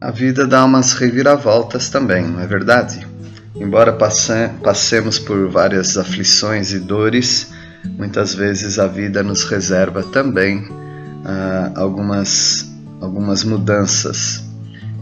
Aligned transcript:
A 0.00 0.10
vida 0.10 0.46
dá 0.46 0.64
umas 0.64 0.94
reviravoltas 0.94 1.90
também, 1.90 2.26
não 2.26 2.40
é 2.40 2.46
verdade? 2.46 3.06
Embora 3.54 3.92
passe 3.92 4.48
passemos 4.62 5.18
por 5.18 5.50
várias 5.50 5.98
aflições 5.98 6.72
e 6.72 6.78
dores, 6.78 7.52
muitas 7.98 8.34
vezes 8.34 8.78
a 8.78 8.86
vida 8.86 9.22
nos 9.22 9.44
reserva 9.44 10.02
também 10.02 10.60
uh, 10.60 11.72
algumas, 11.74 12.66
algumas 12.98 13.44
mudanças. 13.44 14.42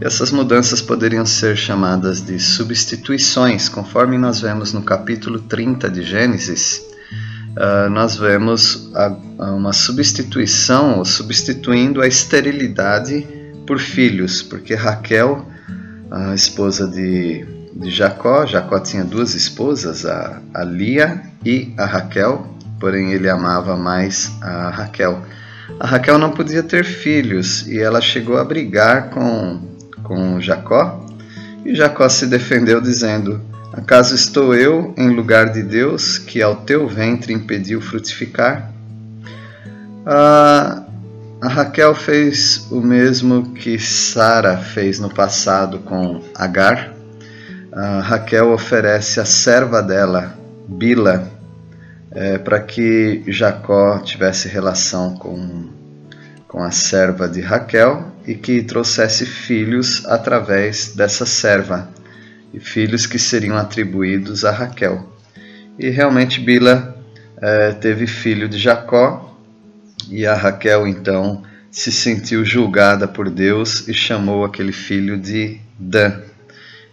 E 0.01 0.05
essas 0.05 0.31
mudanças 0.31 0.81
poderiam 0.81 1.25
ser 1.25 1.55
chamadas 1.55 2.21
de 2.21 2.37
substituições, 2.37 3.69
conforme 3.69 4.17
nós 4.17 4.41
vemos 4.41 4.73
no 4.73 4.81
capítulo 4.81 5.39
30 5.39 5.89
de 5.89 6.01
Gênesis. 6.01 6.81
Uh, 7.51 7.89
nós 7.89 8.17
vemos 8.17 8.91
a, 8.93 9.15
a 9.37 9.51
uma 9.51 9.71
substituição, 9.71 10.97
ou 10.97 11.05
substituindo 11.05 12.01
a 12.01 12.07
esterilidade 12.07 13.38
por 13.69 13.77
filhos, 13.77 14.41
porque 14.41 14.73
Raquel, 14.73 15.45
a 16.09 16.33
esposa 16.33 16.87
de, 16.87 17.45
de 17.71 17.91
Jacó, 17.91 18.43
Jacó 18.43 18.79
tinha 18.79 19.03
duas 19.03 19.35
esposas, 19.35 20.07
a, 20.07 20.41
a 20.55 20.63
Lia 20.63 21.21
e 21.45 21.71
a 21.77 21.85
Raquel, 21.85 22.47
porém 22.79 23.11
ele 23.11 23.29
amava 23.29 23.77
mais 23.77 24.31
a 24.41 24.71
Raquel. 24.71 25.21
A 25.79 25.85
Raquel 25.85 26.17
não 26.17 26.31
podia 26.31 26.63
ter 26.63 26.83
filhos 26.83 27.67
e 27.67 27.79
ela 27.79 28.01
chegou 28.01 28.39
a 28.39 28.43
brigar 28.43 29.11
com, 29.11 29.61
com 30.01 30.41
Jacó, 30.41 31.05
e 31.63 31.75
Jacó 31.75 32.09
se 32.09 32.25
defendeu 32.25 32.81
dizendo: 32.81 33.39
Acaso 33.71 34.15
estou 34.15 34.55
eu 34.55 34.95
em 34.97 35.09
lugar 35.09 35.51
de 35.51 35.61
Deus, 35.61 36.17
que 36.17 36.41
ao 36.41 36.55
teu 36.55 36.87
ventre 36.87 37.33
impediu 37.33 37.79
frutificar? 37.79 38.71
Ah, 40.07 40.85
a 41.41 41.47
Raquel 41.47 41.95
fez 41.95 42.67
o 42.69 42.81
mesmo 42.81 43.53
que 43.53 43.79
Sara 43.79 44.57
fez 44.57 44.99
no 44.99 45.09
passado 45.09 45.79
com 45.79 46.21
Agar. 46.35 46.93
A 47.71 48.01
Raquel 48.01 48.51
oferece 48.51 49.21
a 49.21 49.25
serva 49.25 49.81
dela, 49.81 50.37
Bila, 50.67 51.31
é, 52.11 52.37
para 52.37 52.59
que 52.59 53.23
Jacó 53.27 53.99
tivesse 53.99 54.49
relação 54.49 55.15
com, 55.15 55.69
com 56.45 56.61
a 56.61 56.71
serva 56.71 57.29
de 57.29 57.39
Raquel 57.39 58.11
e 58.27 58.35
que 58.35 58.61
trouxesse 58.61 59.25
filhos 59.25 60.05
através 60.07 60.93
dessa 60.93 61.25
serva, 61.25 61.87
e 62.53 62.59
filhos 62.59 63.05
que 63.05 63.17
seriam 63.17 63.55
atribuídos 63.55 64.43
a 64.43 64.51
Raquel. 64.51 65.07
E 65.77 65.89
realmente 65.89 66.41
Bila 66.41 66.97
é, 67.37 67.71
teve 67.71 68.07
filho 68.07 68.49
de 68.49 68.57
Jacó, 68.57 69.28
e 70.09 70.25
a 70.25 70.33
Raquel 70.33 70.87
então 70.87 71.43
se 71.71 71.91
sentiu 71.91 72.43
julgada 72.43 73.07
por 73.07 73.29
Deus 73.29 73.87
e 73.87 73.93
chamou 73.93 74.43
aquele 74.43 74.71
filho 74.71 75.17
de 75.17 75.59
Dan. 75.77 76.21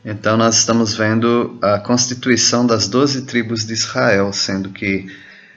Então 0.04 0.36
nós 0.36 0.58
estamos 0.58 0.94
vendo 0.94 1.58
a 1.60 1.78
constituição 1.78 2.66
das 2.66 2.86
doze 2.86 3.22
tribos 3.22 3.66
de 3.66 3.72
Israel, 3.72 4.32
sendo 4.32 4.70
que 4.70 5.06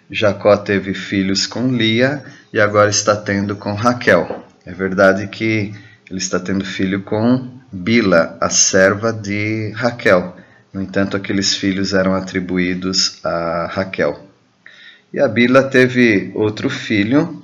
Jacó 0.10 0.58
teve 0.58 0.94
filhos 0.94 1.46
com 1.46 1.68
Lia 1.68 2.24
e 2.52 2.60
agora 2.60 2.90
está 2.90 3.16
tendo 3.16 3.56
com 3.56 3.74
Raquel. 3.74 4.44
É 4.66 4.74
verdade 4.74 5.28
que 5.28 5.74
ele 6.10 6.18
está 6.18 6.40
tendo 6.40 6.66
filho 6.66 7.02
com 7.02 7.48
Bila, 7.72 8.38
a 8.42 8.50
serva 8.50 9.14
de 9.14 9.72
Raquel. 9.76 10.36
No 10.74 10.82
entanto, 10.82 11.16
aqueles 11.16 11.56
filhos 11.56 11.94
eram 11.94 12.16
atribuídos 12.16 13.20
a 13.24 13.68
Raquel. 13.72 14.20
E 15.14 15.20
a 15.20 15.28
Bila 15.28 15.64
teve 15.64 16.32
outro 16.34 16.70
filho, 16.70 17.39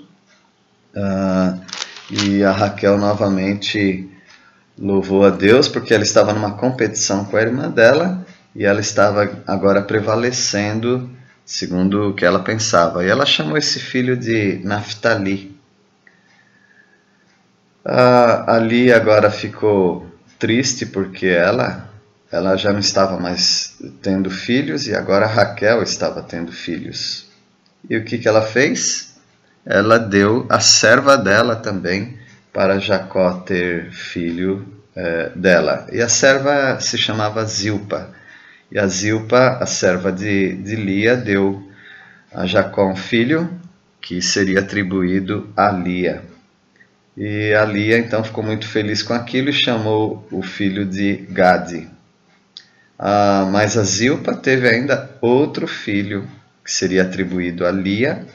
Uh, 0.96 1.62
e 2.10 2.44
a 2.44 2.52
Raquel 2.52 2.98
novamente 2.98 4.10
louvou 4.78 5.26
a 5.26 5.30
Deus 5.30 5.68
porque 5.68 5.94
ela 5.94 6.04
estava 6.04 6.34
numa 6.34 6.54
competição 6.58 7.26
com 7.26 7.36
a 7.36 7.42
irmã 7.42 7.70
dela 7.70 8.26
e 8.56 8.64
ela 8.64 8.80
estava 8.80 9.44
agora 9.46 9.82
prevalecendo 9.82 11.10
segundo 11.46 12.10
o 12.10 12.14
que 12.14 12.26
ela 12.26 12.40
pensava. 12.40 13.04
E 13.06 13.10
ela 13.10 13.26
chamou 13.26 13.58
esse 13.58 13.80
filho 13.80 14.18
de 14.18 14.60
Naphtali. 14.64 15.56
Uh, 17.86 18.50
ali 18.50 18.92
agora 18.92 19.30
ficou 19.30 20.10
triste 20.40 20.86
porque 20.86 21.28
ela 21.28 21.88
ela 22.32 22.58
já 22.58 22.74
não 22.74 22.80
estava 22.80 23.18
mais 23.20 23.78
tendo 24.02 24.30
filhos 24.30 24.88
e 24.88 24.96
agora 24.96 25.28
Raquel 25.28 25.84
estava 25.84 26.22
tendo 26.24 26.52
filhos. 26.52 27.28
E 27.90 27.96
o 27.96 28.04
que, 28.04 28.18
que 28.18 28.28
ela 28.28 28.42
fez? 28.42 29.15
Ela 29.66 29.98
deu 29.98 30.46
a 30.50 30.59
serva 30.59 31.18
dela 31.18 31.56
também 31.56 32.18
para 32.53 32.80
Jacó 32.80 33.34
ter 33.40 33.92
filho 33.92 34.66
é, 34.96 35.31
dela. 35.36 35.88
E 35.92 36.02
a 36.02 36.08
serva 36.08 36.80
se 36.80 36.98
chamava 36.98 37.44
Zilpa. 37.46 38.09
E 38.72 38.78
a 38.78 38.88
Zilpa, 38.88 39.58
a 39.59 39.66
serva 39.66 40.12
de, 40.12 40.56
de 40.56 40.76
Lia, 40.76 41.18
deu 41.18 41.68
a 42.34 42.46
Jacó 42.46 42.90
um 42.90 42.96
filho 42.96 43.50
que 44.00 44.22
seria 44.22 44.59
atribuído 44.59 45.52
a 45.58 45.72
Lia. 45.72 46.24
E 47.18 47.53
a 47.53 47.66
Lia 47.66 47.97
então 47.97 48.24
ficou 48.24 48.44
muito 48.44 48.68
feliz 48.68 49.02
com 49.02 49.14
aquilo 49.14 49.50
e 49.50 49.53
chamou 49.53 50.28
o 50.32 50.44
filho 50.44 50.86
de 50.86 51.26
Gade. 51.30 51.88
Ah, 53.00 53.47
mas 53.52 53.78
a 53.78 53.84
Zilpa 53.84 54.36
teve 54.36 54.68
ainda 54.70 55.09
outro 55.22 55.68
filho 55.68 56.28
que 56.64 56.72
seria 56.72 57.03
atribuído 57.03 57.66
a 57.66 57.72
Lia 57.72 58.26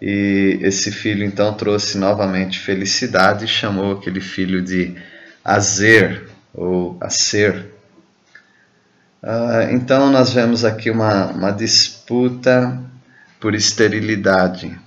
e 0.00 0.58
esse 0.62 0.90
filho 0.90 1.24
então 1.24 1.54
trouxe 1.54 1.96
novamente 1.96 2.58
felicidade 2.58 3.44
e 3.44 3.48
chamou 3.48 3.92
aquele 3.92 4.20
filho 4.20 4.62
de 4.62 4.94
Azer 5.44 6.28
ou 6.52 6.96
Acer. 7.00 7.66
Uh, 9.22 9.72
então 9.72 10.10
nós 10.10 10.32
vemos 10.32 10.64
aqui 10.64 10.90
uma, 10.90 11.26
uma 11.26 11.50
disputa 11.50 12.78
por 13.40 13.54
esterilidade. 13.54 14.78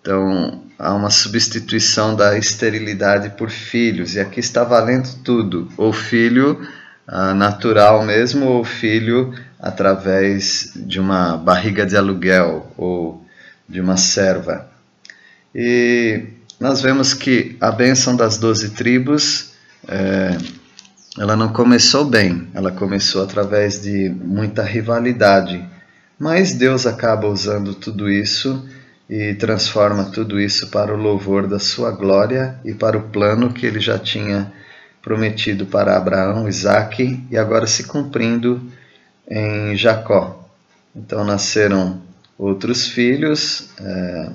Então 0.00 0.62
há 0.78 0.94
uma 0.94 1.10
substituição 1.10 2.14
da 2.14 2.38
esterilidade 2.38 3.30
por 3.30 3.50
filhos, 3.50 4.14
e 4.14 4.20
aqui 4.20 4.38
está 4.38 4.62
valendo 4.62 5.08
tudo: 5.24 5.68
ou 5.76 5.92
filho 5.92 6.60
uh, 7.08 7.34
natural 7.34 8.04
mesmo, 8.04 8.46
ou 8.46 8.64
filho 8.64 9.34
através 9.58 10.72
de 10.76 11.00
uma 11.00 11.36
barriga 11.36 11.84
de 11.84 11.96
aluguel, 11.96 12.72
ou 12.76 13.25
de 13.68 13.80
uma 13.80 13.96
serva. 13.96 14.68
E 15.54 16.24
nós 16.60 16.80
vemos 16.80 17.12
que 17.12 17.56
a 17.60 17.70
bênção 17.70 18.16
das 18.16 18.38
doze 18.38 18.70
tribos, 18.70 19.52
é, 19.88 20.36
ela 21.18 21.36
não 21.36 21.52
começou 21.52 22.04
bem, 22.04 22.48
ela 22.54 22.70
começou 22.70 23.22
através 23.22 23.80
de 23.80 24.08
muita 24.08 24.62
rivalidade, 24.62 25.64
mas 26.18 26.52
Deus 26.54 26.86
acaba 26.86 27.28
usando 27.28 27.74
tudo 27.74 28.10
isso 28.10 28.66
e 29.08 29.34
transforma 29.34 30.04
tudo 30.06 30.40
isso 30.40 30.68
para 30.68 30.92
o 30.92 30.96
louvor 30.96 31.46
da 31.46 31.58
sua 31.58 31.90
glória 31.90 32.58
e 32.64 32.74
para 32.74 32.98
o 32.98 33.08
plano 33.08 33.52
que 33.52 33.66
ele 33.66 33.80
já 33.80 33.98
tinha 33.98 34.52
prometido 35.02 35.66
para 35.66 35.96
Abraão, 35.96 36.48
Isaque 36.48 37.24
e 37.30 37.36
agora 37.36 37.66
se 37.66 37.84
cumprindo 37.84 38.60
em 39.28 39.76
Jacó. 39.76 40.44
Então 40.94 41.24
nasceram 41.24 42.02
outros 42.38 42.86
filhos, 42.86 43.68
é, 43.78 44.30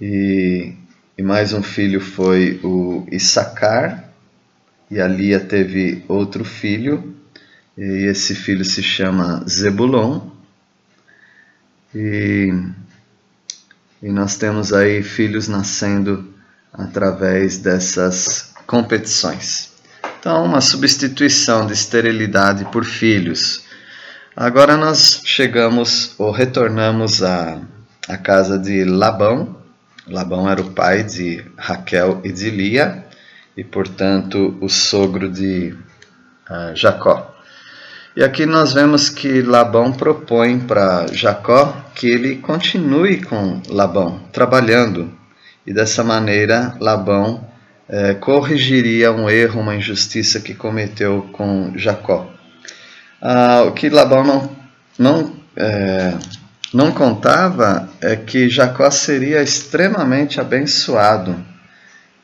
e, 0.00 0.72
e, 1.16 1.22
mais 1.22 1.52
um 1.52 1.62
filho 1.62 2.00
foi 2.00 2.60
o 2.62 3.06
Issacar, 3.10 4.04
e 4.90 5.00
a 5.00 5.06
Lia 5.06 5.40
teve 5.40 6.04
outro 6.08 6.44
filho, 6.44 7.14
e 7.76 8.06
esse 8.08 8.34
filho 8.34 8.64
se 8.64 8.82
chama 8.82 9.44
Zebulon, 9.48 10.30
e, 11.94 12.52
e 14.02 14.08
nós 14.10 14.36
temos 14.36 14.72
aí 14.72 15.02
filhos 15.02 15.48
nascendo 15.48 16.34
através 16.72 17.58
dessas 17.58 18.54
competições. 18.66 19.72
Então, 20.18 20.44
uma 20.44 20.60
substituição 20.60 21.66
de 21.66 21.72
esterilidade 21.72 22.64
por 22.66 22.84
filhos 22.84 23.65
Agora 24.38 24.76
nós 24.76 25.22
chegamos 25.24 26.14
ou 26.18 26.30
retornamos 26.30 27.22
à, 27.22 27.58
à 28.06 28.18
casa 28.18 28.58
de 28.58 28.84
Labão. 28.84 29.56
Labão 30.06 30.46
era 30.46 30.60
o 30.60 30.72
pai 30.72 31.04
de 31.04 31.42
Raquel 31.56 32.20
e 32.22 32.30
de 32.30 32.50
Lia 32.50 33.02
e, 33.56 33.64
portanto, 33.64 34.54
o 34.60 34.68
sogro 34.68 35.30
de 35.30 35.74
uh, 36.50 36.76
Jacó. 36.76 37.34
E 38.14 38.22
aqui 38.22 38.44
nós 38.44 38.74
vemos 38.74 39.08
que 39.08 39.40
Labão 39.40 39.90
propõe 39.90 40.60
para 40.60 41.06
Jacó 41.14 41.74
que 41.94 42.06
ele 42.06 42.36
continue 42.36 43.22
com 43.22 43.62
Labão, 43.70 44.20
trabalhando. 44.34 45.10
E 45.66 45.72
dessa 45.72 46.04
maneira, 46.04 46.76
Labão 46.78 47.48
eh, 47.88 48.12
corrigiria 48.14 49.10
um 49.12 49.30
erro, 49.30 49.60
uma 49.60 49.74
injustiça 49.74 50.40
que 50.40 50.54
cometeu 50.54 51.28
com 51.32 51.72
Jacó. 51.74 52.35
Ah, 53.20 53.64
o 53.66 53.72
que 53.72 53.88
Labão 53.88 54.24
não, 54.24 54.50
não, 54.98 55.36
é, 55.56 56.14
não 56.72 56.92
contava 56.92 57.88
é 58.00 58.16
que 58.16 58.48
Jacó 58.48 58.90
seria 58.90 59.42
extremamente 59.42 60.40
abençoado. 60.40 61.36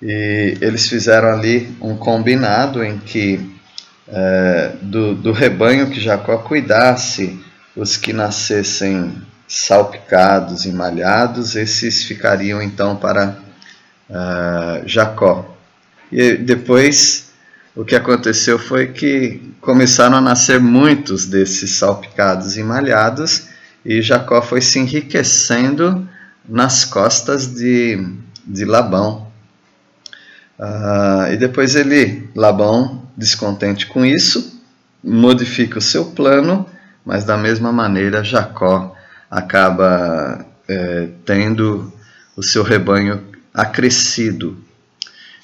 E 0.01 0.59
eles 0.61 0.89
fizeram 0.89 1.29
ali 1.29 1.77
um 1.81 1.97
combinado 1.97 2.83
em 2.85 2.99
que 2.99 3.53
é, 4.09 4.73
do, 4.83 5.15
do 5.15 5.33
rebanho 5.33 5.89
que 5.89 6.01
Jacó 6.01 6.39
cuidasse, 6.39 7.41
os 7.75 7.97
que 7.97 8.13
nascessem 8.13 9.13
salpicados 9.49 10.65
e 10.65 10.73
malhados, 10.73 11.57
esses 11.57 12.05
ficariam 12.05 12.63
então 12.63 12.97
para 12.97 13.37
uh, 14.09 14.87
Jacó. 14.87 15.57
E 16.11 16.37
depois 16.37 17.32
o 17.75 17.85
que 17.85 17.95
aconteceu 17.97 18.59
foi 18.59 18.89
que 18.89 19.55
começaram 19.61 20.17
a 20.17 20.21
nascer 20.21 20.61
muitos 20.61 21.27
desses 21.27 21.75
salpicados 21.77 22.57
e 22.57 22.63
malhados, 22.63 23.49
e 23.85 24.03
Jacó 24.03 24.43
foi 24.43 24.61
se 24.61 24.79
enriquecendo 24.79 26.07
nas 26.49 26.85
costas 26.85 27.47
de, 27.55 28.15
de 28.47 28.65
Labão. 28.65 29.27
Uh, 30.59 31.33
e 31.33 31.37
depois 31.37 31.75
ele, 31.75 32.29
Labão, 32.37 33.09
descontente 33.17 33.87
com 33.87 34.05
isso, 34.05 34.61
modifica 35.03 35.79
o 35.79 35.83
seu 35.83 36.07
plano, 36.07 36.69
mas 37.05 37.25
da 37.25 37.37
mesma 37.37 37.73
maneira 37.73 38.23
Jacó 38.23 38.95
acaba 39.31 40.45
é, 40.69 41.09
tendo 41.25 41.93
o 42.37 42.43
seu 42.43 42.63
rebanho 42.63 43.23
acrescido 43.53 44.57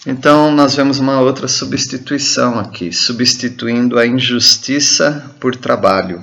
então, 0.06 0.52
nós 0.52 0.76
vemos 0.76 0.98
uma 0.98 1.20
outra 1.20 1.48
substituição 1.48 2.58
aqui, 2.58 2.92
substituindo 2.92 3.98
a 3.98 4.06
injustiça 4.06 5.34
por 5.40 5.56
trabalho. 5.56 6.22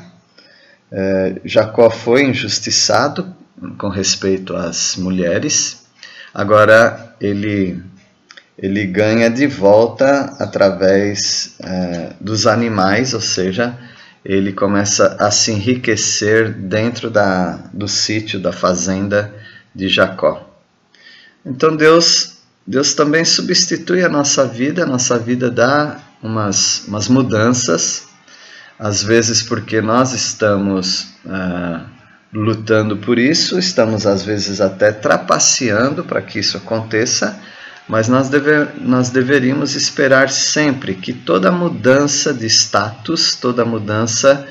É, 0.91 1.41
Jacó 1.43 1.89
foi 1.89 2.23
injustiçado 2.23 3.35
com 3.77 3.89
respeito 3.89 4.55
às 4.55 4.95
mulheres, 4.95 5.85
agora 6.33 7.15
ele, 7.19 7.81
ele 8.57 8.85
ganha 8.85 9.29
de 9.29 9.45
volta 9.45 10.35
através 10.39 11.55
é, 11.59 12.13
dos 12.19 12.47
animais, 12.47 13.13
ou 13.13 13.21
seja, 13.21 13.77
ele 14.23 14.53
começa 14.53 15.17
a 15.19 15.29
se 15.29 15.51
enriquecer 15.51 16.51
dentro 16.51 17.11
da, 17.11 17.59
do 17.73 17.87
sítio, 17.87 18.39
da 18.39 18.51
fazenda 18.51 19.33
de 19.73 19.87
Jacó. 19.87 20.49
Então 21.45 21.75
Deus 21.75 22.34
Deus 22.67 22.95
também 22.95 23.23
substitui 23.23 24.03
a 24.03 24.09
nossa 24.09 24.47
vida, 24.47 24.83
a 24.83 24.87
nossa 24.87 25.19
vida 25.19 25.51
dá 25.51 25.99
umas, 26.21 26.83
umas 26.87 27.07
mudanças, 27.07 28.07
às 28.79 29.03
vezes 29.03 29.43
porque 29.43 29.81
nós 29.81 30.13
estamos 30.13 31.09
ah, 31.27 31.85
lutando 32.33 32.97
por 32.97 33.19
isso, 33.19 33.59
estamos 33.59 34.07
às 34.07 34.23
vezes 34.23 34.59
até 34.61 34.91
trapaceando 34.91 36.03
para 36.03 36.23
que 36.23 36.39
isso 36.39 36.57
aconteça, 36.57 37.39
mas 37.87 38.07
nós, 38.07 38.29
deve, 38.29 38.67
nós 38.81 39.11
deveríamos 39.11 39.75
esperar 39.75 40.31
sempre 40.31 40.95
que 40.95 41.13
toda 41.13 41.51
mudança 41.51 42.33
de 42.33 42.47
status, 42.47 43.35
toda 43.35 43.63
mudança 43.63 44.43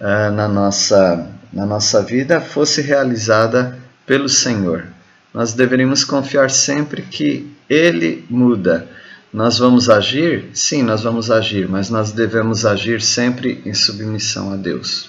ah, 0.00 0.28
na, 0.32 0.48
nossa, 0.48 1.24
na 1.52 1.64
nossa 1.64 2.02
vida 2.02 2.40
fosse 2.40 2.82
realizada 2.82 3.78
pelo 4.04 4.28
Senhor. 4.28 4.88
Nós 5.32 5.52
deveríamos 5.52 6.02
confiar 6.02 6.50
sempre 6.50 7.02
que 7.02 7.59
ele 7.70 8.24
muda. 8.28 8.88
Nós 9.32 9.58
vamos 9.58 9.88
agir? 9.88 10.50
Sim, 10.52 10.82
nós 10.82 11.04
vamos 11.04 11.30
agir, 11.30 11.68
mas 11.68 11.88
nós 11.88 12.10
devemos 12.10 12.66
agir 12.66 13.00
sempre 13.00 13.62
em 13.64 13.72
submissão 13.72 14.52
a 14.52 14.56
Deus. 14.56 15.08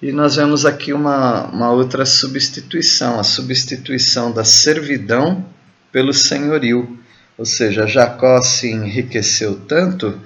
E 0.00 0.10
nós 0.10 0.36
vemos 0.36 0.64
aqui 0.64 0.94
uma, 0.94 1.44
uma 1.48 1.70
outra 1.70 2.06
substituição, 2.06 3.20
a 3.20 3.22
substituição 3.22 4.32
da 4.32 4.42
servidão 4.42 5.44
pelo 5.92 6.14
senhorio. 6.14 6.98
Ou 7.36 7.44
seja, 7.44 7.86
Jacó 7.86 8.40
se 8.40 8.70
enriqueceu 8.70 9.60
tanto 9.68 10.18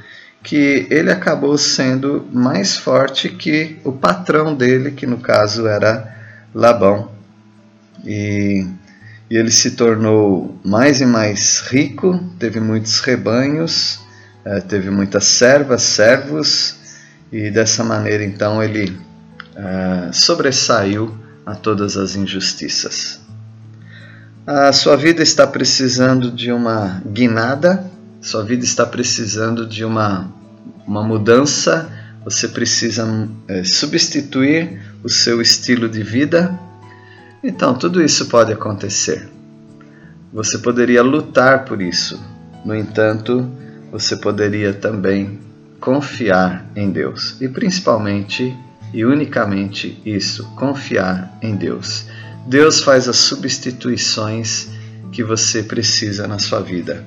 que 0.43 0.87
ele 0.89 1.11
acabou 1.11 1.59
sendo 1.59 2.29
mais 2.33 2.77
forte 2.77 3.29
que 3.29 3.77
o 3.85 3.93
patrão 3.93 4.55
dele, 4.55 4.93
que 4.93 5.07
no 5.07 5.19
caso 5.19 5.67
era 5.67 6.17
Labão. 6.55 7.11
E 8.05 8.67
e 9.31 9.37
ele 9.37 9.51
se 9.51 9.73
tornou 9.73 10.59
mais 10.65 11.01
e 11.01 11.07
mais 11.07 11.61
rico, 11.61 12.19
teve 12.39 12.59
muitos 12.59 12.99
rebanhos, 12.99 14.01
eh, 14.45 14.61
teve 14.61 14.91
muitas 14.91 15.25
servas, 15.25 15.83
servos, 15.83 16.75
e 17.31 17.49
dessa 17.49 17.85
maneira 17.85 18.25
então 18.25 18.61
ele 18.61 18.99
eh, 19.55 20.11
sobressaiu 20.13 21.17
a 21.47 21.55
todas 21.55 21.97
as 21.97 22.17
injustiças. 22.17 23.21
A 24.45 24.73
sua 24.73 24.97
vida 24.97 25.23
está 25.23 25.47
precisando 25.47 26.29
de 26.33 26.51
uma 26.51 27.01
guinada, 27.07 27.89
sua 28.21 28.43
vida 28.43 28.65
está 28.65 28.85
precisando 28.85 29.65
de 29.65 29.85
uma, 29.85 30.29
uma 30.85 31.05
mudança, 31.05 31.89
você 32.25 32.49
precisa 32.49 33.07
é, 33.47 33.63
substituir 33.63 34.81
o 35.05 35.09
seu 35.09 35.41
estilo 35.41 35.89
de 35.89 36.03
vida 36.03 36.59
então, 37.43 37.75
tudo 37.75 38.03
isso 38.03 38.27
pode 38.27 38.53
acontecer. 38.53 39.29
Você 40.33 40.59
poderia 40.59 41.03
lutar 41.03 41.65
por 41.65 41.81
isso. 41.81 42.21
No 42.65 42.75
entanto, 42.75 43.51
você 43.91 44.17
poderia 44.17 44.73
também 44.73 45.41
confiar 45.81 46.71
em 46.77 46.91
Deus. 46.91 47.37
E 47.41 47.49
principalmente 47.49 48.57
e 48.93 49.05
unicamente 49.05 50.01
isso, 50.05 50.45
confiar 50.57 51.39
em 51.41 51.55
Deus. 51.55 52.07
Deus 52.47 52.83
faz 52.83 53.09
as 53.09 53.17
substituições 53.17 54.69
que 55.13 55.23
você 55.23 55.63
precisa 55.63 56.27
na 56.27 56.39
sua 56.39 56.61
vida. 56.61 57.05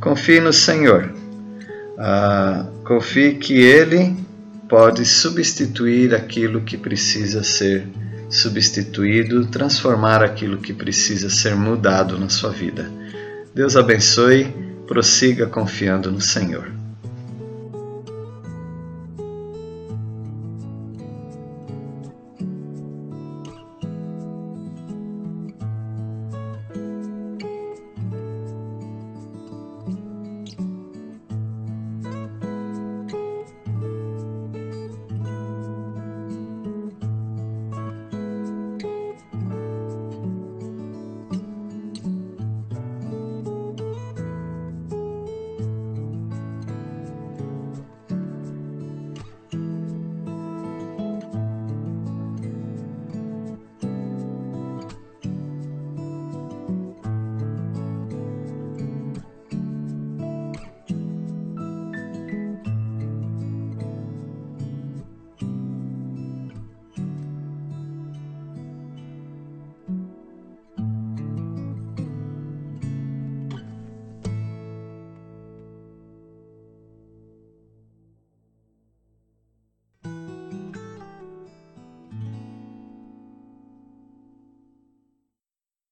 Confie 0.00 0.40
no 0.40 0.52
Senhor. 0.52 1.12
Ah, 1.98 2.66
confie 2.84 3.34
que 3.34 3.54
Ele 3.54 4.16
pode 4.68 5.04
substituir 5.04 6.14
aquilo 6.14 6.60
que 6.60 6.76
precisa 6.76 7.42
ser 7.42 7.86
substituído, 8.34 9.46
transformar 9.46 10.22
aquilo 10.22 10.58
que 10.58 10.72
precisa 10.72 11.30
ser 11.30 11.54
mudado 11.54 12.18
na 12.18 12.28
sua 12.28 12.50
vida. 12.50 12.90
Deus 13.54 13.76
abençoe, 13.76 14.52
prossiga 14.86 15.46
confiando 15.46 16.10
no 16.10 16.20
Senhor. 16.20 16.83